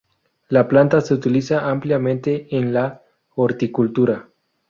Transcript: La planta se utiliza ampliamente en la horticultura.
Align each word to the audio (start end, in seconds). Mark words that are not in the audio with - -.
La 0.49 0.67
planta 0.67 0.99
se 0.99 1.13
utiliza 1.13 1.69
ampliamente 1.69 2.47
en 2.57 2.73
la 2.73 3.03
horticultura. 3.35 4.27